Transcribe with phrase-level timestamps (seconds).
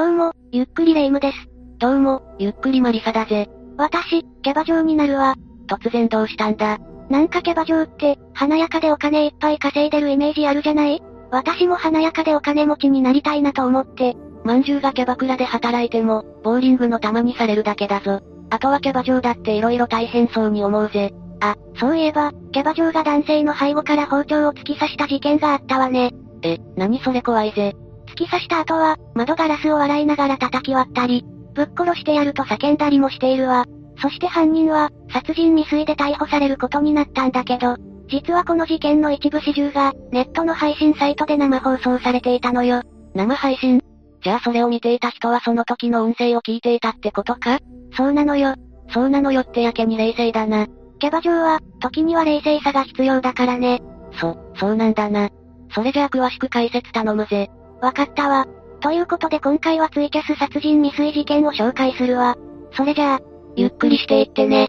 [0.00, 1.36] どうも、ゆっくりレ夢ムです。
[1.78, 3.50] どうも、ゆっくりマリサだぜ。
[3.76, 5.34] 私、キャバ嬢になるわ。
[5.68, 6.78] 突然どうしたんだ？
[7.10, 11.02] なんかキャバ嬢って、華やかでお金いっぱい稼いでるイメージあるじゃない？
[11.30, 14.16] 私も華やかでお金持ちになりたいなと思って。
[14.42, 18.22] まんじゅうがキャバクラで働いても、ボーリングの玉にされるだけだぞ。
[18.48, 21.12] あとはキャバ嬢だって色々大変そうに思うぜ。
[21.40, 26.14] あ、そういえば、キャバ嬢が男性の背後から包丁を突き刺した事件があったわね。
[26.42, 27.76] え、何それ怖いぜ。
[28.20, 31.24] 突き刺した後は、窓ガラスを笑いながら叩き割ったり、
[31.54, 33.64] ぶっ殺してやると叫んだりもしているわ。
[34.02, 37.76] そして犯人は、殺人未遂で逮捕されることになったんだけど、
[38.08, 42.82] 実はこの事件の一部始終が、ネットの配信サイトで生放送されていたのよ。
[43.14, 43.80] 生配信？
[44.22, 47.58] じゃあそれを見ていた人はその時の音声を聞いていたってことか？
[47.96, 48.54] そうなのよ。
[48.92, 50.66] そうなのよってやけに冷静だな。
[50.98, 53.80] キャバ嬢は、時には冷静さが必要だからね。
[54.20, 55.30] そ、そうなんだな。
[55.74, 57.48] それじゃあ詳しく解説頼むぜ。
[57.80, 58.46] わかったわ。
[58.80, 62.36] ということで今回はツイキャス殺人未遂事件を紹介するわ。
[62.72, 63.20] それじゃあ、
[63.56, 64.68] ゆっくりしていってね。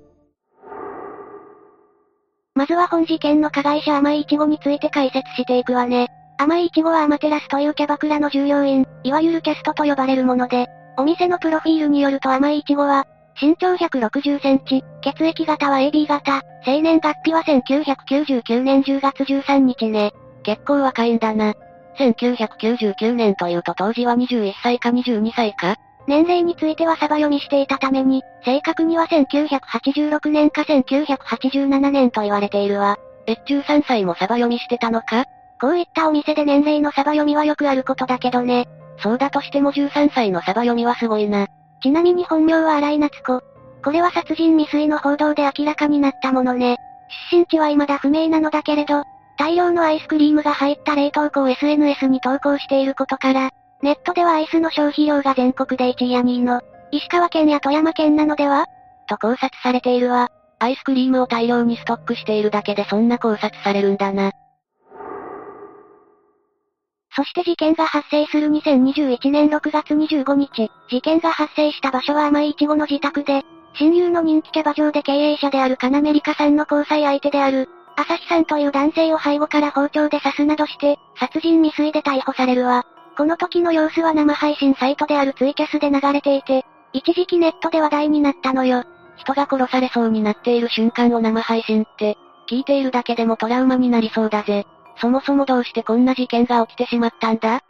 [2.53, 6.08] まずは本事件の加害者甘井一護について解説していくわね。
[6.38, 13.05] 甘井一護はアマテラスというキャバクラの従業員、いわゆるキャストと呼ばれるもので、お店のプロフィールによると甘井一護は、
[13.39, 20.11] 身長160センチ、血液型は AB 型、生年月日は1999年10月13日ね。
[20.43, 21.53] 結構若いんだな。
[21.97, 25.75] 1999年というと当時は21歳か22歳か
[26.08, 32.98] 年齢についてはサバ読みしていたために、正確には1986年か1987年と言われているわ。
[33.28, 35.25] え、13歳もサバ読みしてたのか？
[35.61, 38.67] こういったお店で年齢のサバ読みはよくあることだけどね。
[38.98, 41.48] そうだとしても13歳のサバ読みはすごいな。
[41.83, 43.42] ちなみに本名は荒井夏子。
[43.83, 46.78] これは殺人未遂の報道で明らかになったものね。
[47.31, 49.03] 出身地は未だ不明なのだけれど、
[49.37, 53.49] 大量のアイスクリームが入った冷凍庫を SNS に投稿していることから、
[53.81, 58.65] ネットではアイスの消費量が全国で1位や2位の、石川県や富山県なのでは？
[59.07, 60.29] と考察されているわ。
[60.59, 64.31] アイスクリームを大量にストックしているだけでそんな考察されるんだな。
[67.15, 73.43] そして事件が発生する2021年6月25日、事件が発生した場所は甘いイチゴの自宅で、
[73.73, 77.67] 親友の人気キャバ嬢で経営者であるカナメリカさんの交際相手である、
[78.02, 82.84] 朝日さんという男性を背後から包丁で刺すなどして、殺人未遂で逮捕されるわ。
[83.16, 88.86] この時の様子は生配信サイトであるツイキャスで流れていて、一時期ネットで話題になったのよ。
[89.17, 92.17] 人が殺されそうになっている瞬間を生配信って、
[92.50, 94.66] 聞いているだけでもトラウマになりそうだぜ。
[95.00, 97.62] そもそもどうしてこんな事件が起きてしまったんだ？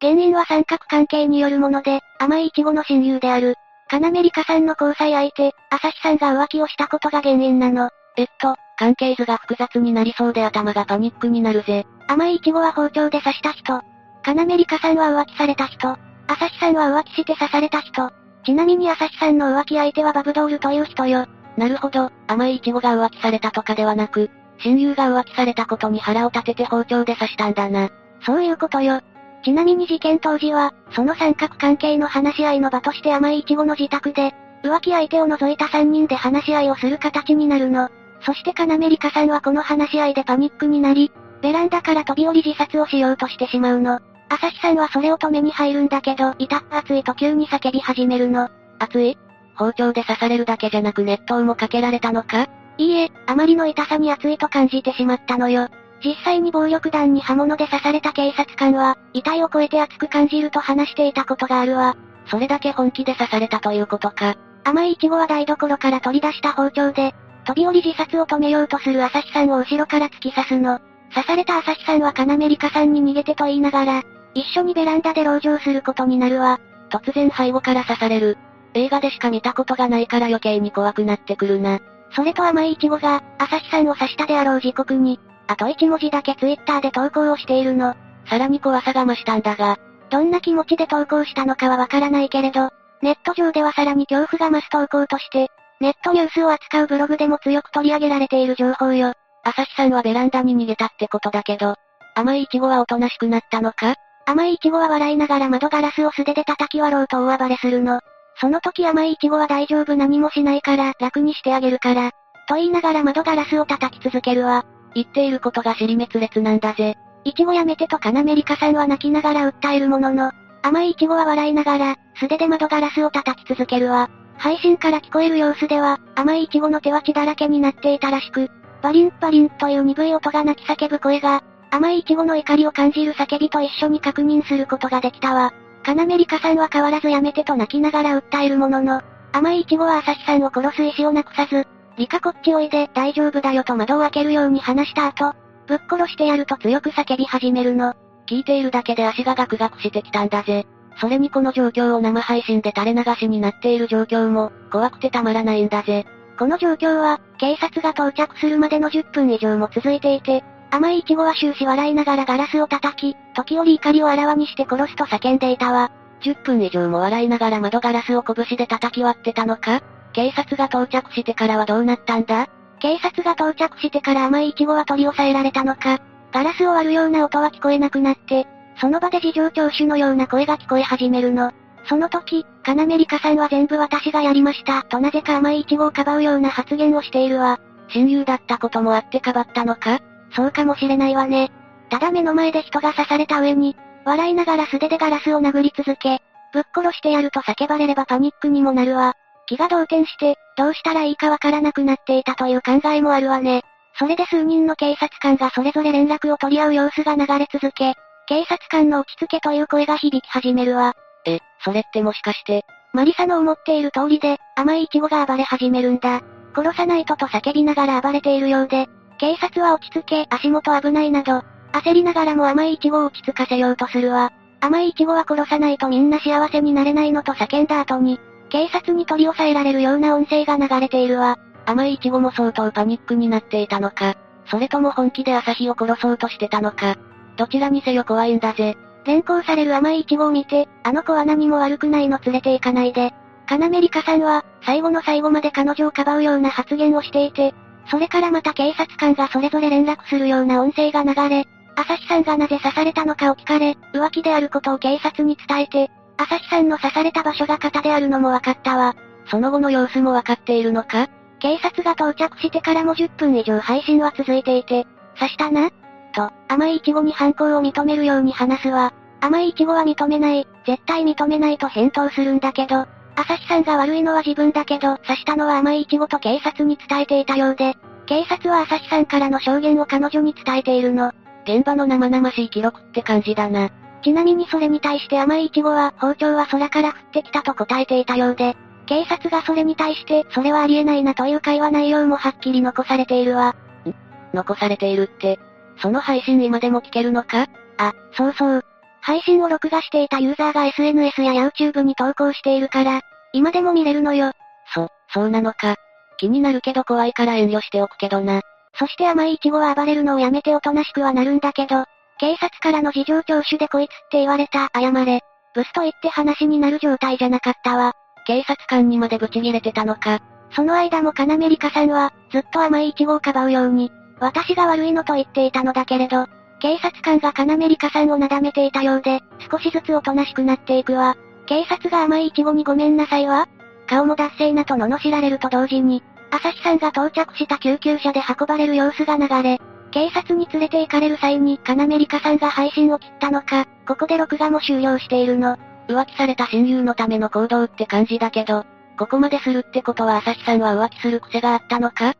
[0.00, 3.54] 原因は三角関係によるもので、甘いイチゴの親友である、
[3.88, 7.90] カナメリカさんの交際相手、朝日さんが浮気をしたことが原因なの。
[8.16, 11.86] えっと、関係図が複雑になりそうで頭がパニックになるぜ。
[12.08, 13.80] 甘いイチゴは包丁で刺した人。
[14.22, 15.96] カナメリカさんは浮気された人。
[16.26, 18.10] 朝日さんは浮気して刺された人。
[18.44, 21.26] ちなみに朝日さんの浮気相手はバブドールという人よ。
[21.56, 27.90] なるほど、甘いイチゴが浮気されたとかではなく、親友が浮気されたことに腹を立てて包丁で刺したんだな。
[28.24, 29.00] そういうことよ。
[29.44, 37.90] ちなみに事件当時は、その三角関係の話し合いの場として甘いイチゴの自宅で、浮気相手を除いた3人で話し合いをする形になるの。
[38.22, 41.12] そしてカナメリカさんはこの話し合いでパニックになり、
[41.42, 44.00] ベランダから飛び降り自殺をしようとしてしまうの。
[44.30, 48.48] 朝日さんはそれを止めに入るんだけど、痛っ熱いと急に叫び始めるの。
[48.78, 49.18] 熱い？
[49.56, 52.48] 包丁で刺されるだけじゃなく熱湯もかけられたのか？
[52.78, 55.68] いいえ、あまりの痛さに熱いと感じてしまったのよ。
[56.04, 61.96] 実際に暴力団に刃物で刺された警察官は、遺体を超えて熱く感じると話していたことがあるわ。
[62.26, 64.34] それだけ本気で刺されたということか。
[64.64, 67.14] 甘いイチゴは台所から取り出した包丁で、
[67.46, 70.78] 飛び降り自殺を止めようとする朝日さんを後ろから突き刺すの。
[71.14, 74.02] 刺された朝日さんはカナメリカさんに逃げてと言いながら、
[74.34, 76.60] 一緒にベランダで籠城することになるわ。
[76.90, 78.36] 突然背後から刺される。
[78.74, 81.80] 映画でしか見たことがないから余計に怖くなってくるな。
[82.14, 87.94] それと甘いイチゴが、朝日さんを刺したであろう時刻に、あと1文字だけツイッターで投稿をしているの。
[88.28, 89.76] さらに怖さが増したんだが、
[90.10, 92.70] どんな気持ちで投稿したのかはわからないけれど、
[93.02, 95.50] ネット上ではさらに恐怖が増す投稿として、
[95.80, 99.12] ネットニュースを扱うブログでも強く取り上げられている情報よ。
[99.42, 101.74] 朝日さんはベランダに逃げたってことだけど、
[102.14, 103.96] 甘いイチゴはおとなしくなったのか？
[104.26, 108.00] 甘いイチゴは笑いながら窓ガラスを素手で叩き割ろうと大暴れするの。
[108.40, 112.12] その時甘いイチゴは大丈夫何もしないから楽にしてあげるから。
[112.48, 114.64] と言いながら窓ガラスを叩き続けるわ。
[114.94, 116.96] 言っていることが尻滅裂なんだぜ。
[117.24, 120.30] イチゴやめてとカナメリカさんは泣きながら訴えるものの、
[120.62, 124.08] 甘いイチゴは笑いながら、素手で窓ガラスを叩き続けるわ。
[124.36, 128.50] 配信から聞こえる様子では、甘いイチゴの手は血だらけになっていたらしく、
[128.82, 135.52] バリンバリンという鈍い音が泣き叫ぶ声が、甘いイチゴの怒りを感じる叫びと一緒に確認することができたわ。
[135.82, 139.02] カナメリカさんは変わらずやめてと泣きながら訴えるものの、
[139.32, 145.34] 甘いイチゴは朝日さんを殺す意思をなくさず、リカこっちおいで大丈夫だよと窓を開けるように話した後、
[145.66, 147.94] ぶっ殺してやると強く叫び始めるの。
[148.26, 150.66] 聞いているだけで足がガクガクしてきたんだぜ。
[151.00, 156.06] それにこの状況を生配信で垂れ流しになっている状況も、怖くてたまらないんだぜ。
[156.38, 165.92] この状況は、警察が到着するまでの10分以上も続いていて、甘いイチゴは終始笑いながらガラスを叩き、時折怒りをあらわにして殺すと叫んでいたわ。
[166.22, 169.82] 10分以上も笑いながら窓ガラスを拳で叩き割ってたのか？
[170.14, 172.48] 警察が到着してからはどうなったんだ？
[172.80, 175.98] 警察が到着してから甘いイチゴは取り押さえられたのか、
[176.32, 178.46] ガラスを割るような音は聞こえなくなって、
[178.80, 181.52] その場で事情聴取のような声が聞こえ始めるの。
[181.86, 187.58] その時、カナメリカさんは全部私がやりました、となぜか甘いイチゴをかばうような発言をしているわ。
[187.88, 190.00] 親友だったこともあってかばったのか？
[190.34, 191.50] そうかもしれないわね。
[191.90, 196.22] ただ目の前で人が刺された上に、笑いながら素手でガラスを殴り続け、
[196.52, 199.14] ぶっ殺してやると叫ばれればパニックにもなるわ。
[199.46, 203.62] 気が動転して、どうしたらいいかわからなくなっていたという考えもあるわね。
[203.98, 207.94] それで数人の警察官がそれぞれ連絡を取り合う様子が流れ続け、
[208.26, 210.94] 警察官の落ち着けという声が響き始めるわ。
[211.26, 216.22] え、それってもしかして、マリサの思っている通りで、甘いイチゴが暴れ始めるんだ。
[216.54, 218.88] 殺さないとと叫びながら暴れているようで、
[219.18, 221.42] 警察は落ち着け、足元危ないなど、
[221.72, 224.32] 焦りながらも甘いイチゴを落ち着かせようとするわ。
[224.60, 228.18] 甘いイチゴは殺さないとみんな幸せになれないのと叫んだ後に、
[228.54, 231.40] 警察に取り押さえられるような音声が流れているわ。
[231.66, 234.14] 甘いイチゴも相当パニックになっていたのか。
[234.46, 236.94] それとも本気で朝日を殺そうとしてたのか。
[237.36, 238.76] どちらにせよ怖いんだぜ。
[239.06, 243.12] 連行される甘いイチゴを見て、あの子は何も悪くないの連れて行かないで。
[243.48, 247.56] カナメリカさんは、最後の最後まで彼女をかばうような発言をしていて、
[247.90, 258.94] それからまた警察官がそれぞれ連絡するような音声が流れ、朝日さんがなぜ刺されたのかを聞かれ、浮気であることを警察に伝えて、朝日さんの刺された場所が肩であるのも分かったわ。
[259.26, 261.08] その後の様子も分かっているのか？
[261.40, 264.86] 警察が到着してからも10分以上配信は続いていて、
[265.18, 265.70] 刺したな？
[266.14, 268.94] と、甘いイチゴに犯行を認めるように話すわ。
[269.20, 277.74] 甘いイチゴは認めない、絶対認めないと返答するんだけど、朝日さんが悪いのは自分だけど、刺したのは甘いイチゴと警察に伝えていたようで、
[278.06, 281.12] 警察は朝日さんからの証言を彼女に伝えているの。
[281.44, 283.70] 現場の生々しい記録って感じだな。
[284.04, 288.54] ちなみにそれに対して甘いイチゴは、包丁は空から降ってきたと答えていたようで、
[288.86, 293.56] 警察がそれに対して、それはありえないなという会話内容もはっきり残されているわ。
[293.86, 293.94] ん
[294.34, 295.38] 残されているって、
[295.78, 297.46] その配信今でも聞けるのか？
[297.78, 298.64] あ、そうそう。
[299.00, 303.00] 配信を録画していたユーザーが SNS や YouTube に投稿しているから、
[303.32, 304.32] 今でも見れるのよ。
[304.74, 305.76] そ、そうなのか？
[306.18, 308.42] 気になるけど怖いから遠慮しておくけどな。
[308.78, 311.84] そして甘いイチゴは暴れるのをやめておとなしくはなるんだけど、
[312.24, 315.20] 警察からの事情聴取でこいつって言われた、謝れ。
[315.54, 317.92] ブスと言って話になる状態じゃなかったわ。
[318.26, 320.20] 警察官にまでブチ切れてたのか。
[320.56, 326.24] その間もカナメリカさんは、ずっと甘いイチゴをかばうように、私が悪いのと言っていたのだけれど、
[326.60, 329.20] 警察官がカナメリカさんをなだめていたようで、
[329.52, 331.18] 少しずつおとなしくなっていくわ。
[331.44, 333.48] 警察が甘いイチゴにごめんなさいは
[333.86, 339.60] 顔も脱線なと罵られると同時に、朝日さんが到着した救急車で運ばれる様子が流れ、
[339.94, 345.56] 警察に連れて行かれる際にカナメリカさんが配信を切ったのか、ここで録画も終了しているの。
[345.86, 348.66] 浮気された親友のための行動って感じだけど、
[348.98, 352.14] ここまでするってことは朝日さんは浮気する癖があったのか？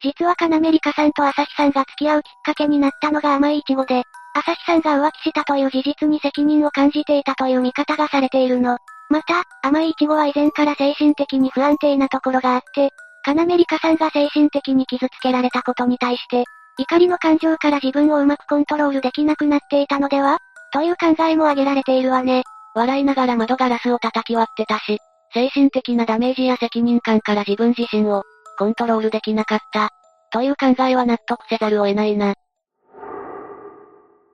[0.00, 8.78] 実はカナメリカさんと朝日さんが付き合うきっかけになったのが甘いイチゴで、朝日さんが浮気したという事実に責任を感じていたという見方がされているの。
[9.10, 12.90] また、甘いイチゴは以前から精神的に不安定なところがあって、
[13.24, 16.44] カナメリカさんが精神的に傷つけられたことに対して、
[16.78, 20.38] 怒りの感情から自分をうまくコントロールできなくなっていたのでは
[20.72, 22.42] という考えも挙げられているわね。
[22.74, 24.98] 笑いながら窓ガラスを叩き割ってたし、
[25.34, 28.22] 精神的なダメージや責任感から自分自身を、
[28.58, 29.90] コントロールできなかった。
[30.32, 32.34] という考えは納得せざるを得ないな。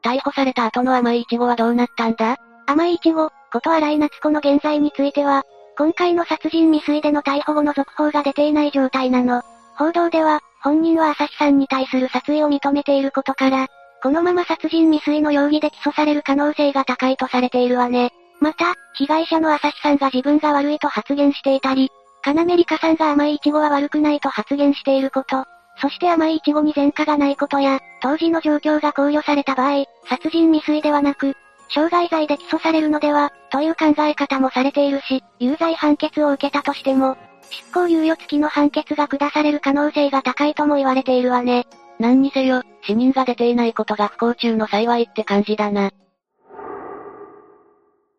[0.04, 2.36] 逮捕された後の甘いイチゴはどうなったんだ？
[2.66, 5.42] 甘いイチゴ、こと荒井夏子の現在については、
[5.78, 9.42] 今回の殺人未遂での逮捕後の続報が出ていない状態なの。
[9.76, 13.68] 報道では、本人は朝日さんに対する殺意を認めていることから、
[14.02, 18.10] このまま殺人未遂の容疑で起訴される可能性が高いとされているわね。
[18.40, 21.92] また、被害者の朝日さんが自分が悪いと発言していたり、
[22.22, 25.44] カナメリカさんが甘いイチゴは悪くないと発言していること、
[25.80, 31.36] そして甘いイチゴに前科がないことや、当時の状況が考慮された場合、殺人未遂ではなく、
[31.68, 37.16] 傷害罪で起訴されるのでは、という考え方もされているし、有罪判決を受けたとしても、
[37.50, 41.66] 執行猶予付きの判決が下される可能性が高いとも言われているわね。
[41.98, 45.90] 何にせよ、死人が出ていないことが不幸中の幸いって感じだな。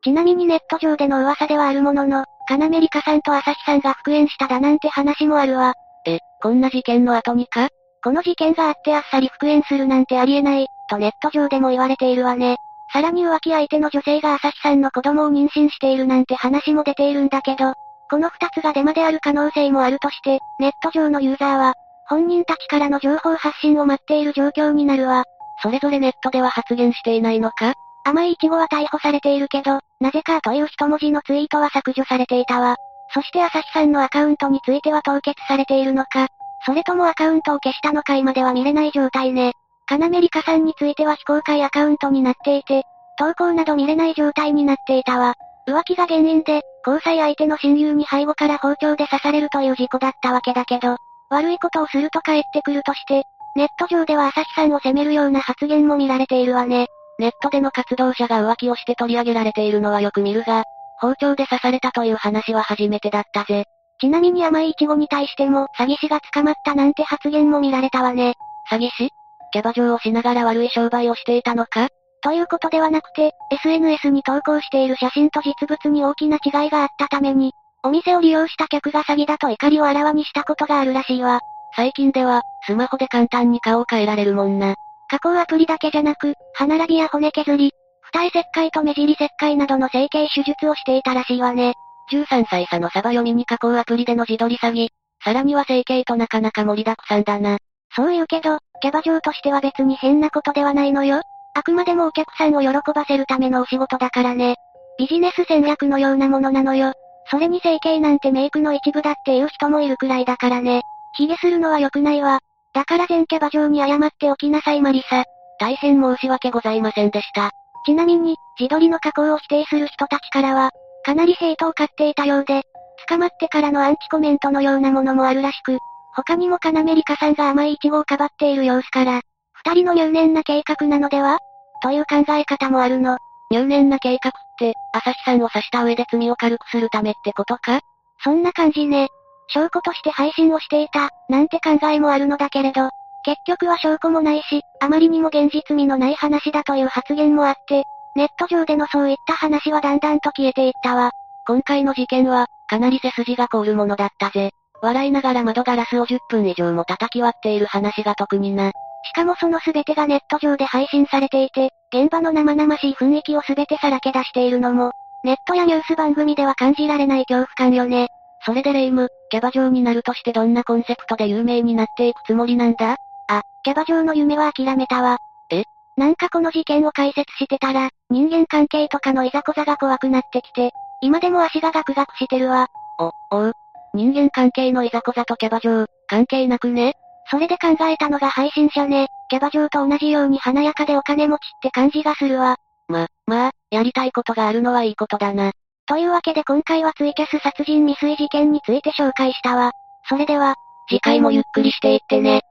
[0.04, 5.74] ちなみにネット上での噂ではあるものの、金メリカさんと朝日さんが復縁しただなんて話もあるわ。
[6.06, 7.70] え、こんな事件の後にか？
[8.04, 12.58] この事件があってあっさり復縁するなんてありえない、とネット上でも言われているわね。
[12.92, 17.74] さらに浮気相手の女性が朝日さんの子供を妊娠しているなんて話も出ているんだけど、
[18.10, 21.76] この二つがデマである可能性もあるとして、ネット上のユーザーは、
[22.08, 25.26] 本人たちからの情報発信を待っている状況になるわ。
[25.62, 27.74] それぞれネットでは発言していないのか？
[28.06, 32.78] 甘いイチゴは逮捕されているけど、なぜかという一文字のツイートは削除されていたわ。
[33.14, 36.28] そして朝日さんのアカウントについては凍結されているのか、
[36.66, 39.54] それともアカウントを消したのか今では見れない状態ね。
[39.90, 42.84] カナメリカさんについては非公開アカウントになっていて、
[43.18, 45.34] 投稿など見れない状態になっていたわ。
[45.68, 50.98] 浮気が原因で、交際相手の親友に背後から包丁で刺されるという事故だったわけだけど、
[51.32, 53.24] 悪いことをすると帰ってくるとして、
[53.56, 56.86] ネット上では朝日さんを責めるような発言も見られているわね。
[57.18, 60.66] ネットでの活動者が浮気をして取り上げられているのはよく見るが、
[61.00, 63.66] 包丁で刺されたという話は初めてだったぜ。
[64.00, 68.36] ちなみに甘いイチゴに対しても、詐欺師が捕まったなんて発言も見られたわね。
[68.72, 69.10] 詐欺師？
[69.52, 71.90] キャバ嬢をしながら悪い商売をしていたのか？
[72.22, 77.54] ということではなくて、SNS に投稿している写真と実物に大きな違いがあったために、
[77.84, 81.40] お店を利用した客が詐欺だと怒りをあらわにしたことがあるらしいわ。
[81.76, 84.76] 最近では、スマホで簡単に顔を変えられるもんな。
[85.10, 87.72] 加工アプリだけじゃなく、歯並びや骨削り、
[88.14, 91.74] 二重切開と目尻切開などの整形手術をしていたらしいわね。
[92.12, 94.90] 13歳差のサバ読みに加工アプリでの自撮り詐欺。
[95.24, 97.60] さらには整形となかなか盛りだくさんだな。
[97.96, 101.22] そう言うけど、キャバ嬢としては別に変なことではないのよ。
[101.56, 104.56] あくまでもお客さんを喜ばせるためのお仕事だからね。
[104.98, 106.94] ビジネス戦略のようなものなのよ。
[107.32, 110.82] それに整形なんてメイクの一部だっていう人もいるくらいだからね。
[111.18, 112.40] 髭するのは良くないわ。
[112.74, 115.24] だから全キャバ嬢に謝っておきなさいマリサ。
[115.60, 117.52] 大変申し訳ございませんでした。
[117.86, 120.72] ちなみに、自撮りの加工を否定する人たちからは、
[121.06, 122.64] かなりヘイトを買っていたようで、
[123.08, 125.78] 捕まってからのアンチコメントのようなものもあるらしく、
[126.16, 129.22] 他にもカナメリカさんが甘いイチゴをかばっている様子から、
[129.66, 131.40] 二人の入念な計画なのでは？
[131.82, 133.18] という考え方もあるの。
[133.52, 137.80] 入念な計画って、朝日さんを刺した上で罪を軽くするためってことか？
[138.24, 139.08] そんな感じね。
[139.48, 142.90] 証拠として配信をしていた、なんて考えもあるのだけれど、
[143.26, 147.84] 結局は証拠もないし、あまりにも現実味のない話だという発言もあって、
[148.16, 151.12] ネット上でのそういった話はだんだんと消えていったわ。
[151.48, 154.52] 今回の事件は、かなり背筋が凍るものだったぜ。
[154.82, 158.72] 笑いながら窓ガラスを10分以上も叩き割っている話が特にな。
[159.04, 164.92] しかもその全てがネット上で配信されていて、現場の生々しい雰囲気を全てさらけ出しているのも、
[165.24, 168.08] ネットやニュース番組では感じられない恐怖感よね。
[168.46, 172.96] それでレイム、キャバ嬢になるとしてどんなコンセプトで有名になっていくつもりなんだ？
[173.28, 175.18] あ、キャバ嬢の夢は諦めたわ。
[175.52, 175.64] え？
[175.98, 180.72] なんかこの事件を解説してたら、人間関係とかのいざこざが怖くなってきて、
[181.02, 182.68] 今でも足がガクガクしてるわ。
[183.00, 183.54] お、おう。
[183.94, 186.94] 人間関係のいざこざとキャバ嬢、関係なくね
[187.30, 189.08] それで考えたのが配信者ね。
[189.30, 192.58] キャバ嬢と同じように華やかでお金持ちって感じがするわ。
[192.88, 195.52] ま、まあ、やりたいことがあるのはいいことだな。
[195.86, 199.72] というわけで今回はツイキャス殺人未遂事件について紹介したわ。
[200.08, 200.56] それでは、
[200.90, 202.42] 次回もゆっくりしていってね。